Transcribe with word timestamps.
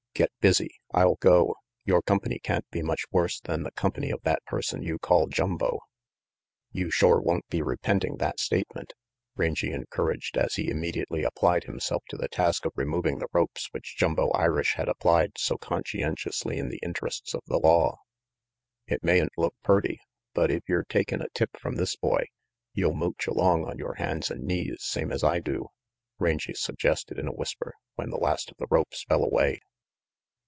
"Get 0.21 0.31
busy. 0.39 0.69
I'll 0.93 1.15
go. 1.15 1.55
Your 1.83 2.03
company 2.03 2.37
can't 2.37 2.69
be 2.69 2.83
much 2.83 3.05
worse 3.11 3.39
than 3.39 3.63
the 3.63 3.71
company 3.71 4.11
of 4.11 4.21
that 4.21 4.43
person 4.45 4.83
you 4.83 4.99
call 4.99 5.25
Jumbo." 5.25 5.79
"You 6.71 6.91
shore 6.91 7.19
won't 7.21 7.47
be 7.47 7.63
repenting 7.63 8.17
that 8.17 8.39
statement," 8.39 8.93
Rangy 9.35 9.71
encouraged 9.71 10.37
as 10.37 10.55
he 10.55 10.69
immediately 10.69 11.23
applied 11.23 11.63
himself 11.63 12.03
RANGY 12.11 12.21
PETE 12.27 12.37
111 12.37 12.53
to 12.53 12.61
the 12.61 12.61
task 12.61 12.65
of 12.65 12.73
removing 12.75 13.17
the 13.17 13.29
ropes 13.33 13.69
which 13.73 13.95
Jumbo 13.97 14.29
Irish 14.31 14.73
had 14.75 14.87
applied 14.89 15.39
so 15.39 15.57
conscientiously 15.57 16.59
in 16.59 16.67
the 16.69 16.81
interests 16.83 17.33
of 17.33 17.41
the 17.47 17.57
law. 17.57 17.97
"It 18.87 19.03
mayn't 19.03 19.33
look 19.37 19.55
purty, 19.63 20.01
but 20.35 20.51
if 20.51 20.61
yer 20.67 20.83
takin' 20.83 21.21
a 21.21 21.29
tip 21.29 21.57
from 21.57 21.77
this 21.77 21.95
boy, 21.95 22.25
you'll 22.73 22.93
mooch 22.93 23.25
along 23.25 23.65
on 23.65 23.79
yore 23.79 23.95
hands 23.95 24.29
and 24.29 24.43
knees, 24.43 24.79
same's 24.83 25.23
I 25.23 25.39
do," 25.39 25.69
Rangy 26.19 26.53
suggested 26.53 27.17
in 27.17 27.27
a 27.27 27.31
whisper, 27.33 27.73
when 27.95 28.09
the 28.11 28.17
last 28.19 28.51
of 28.51 28.57
the 28.57 28.67
ropes 28.69 29.03
fell 29.05 29.23
away. 29.23 29.61